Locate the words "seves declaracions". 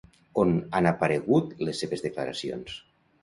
1.85-2.81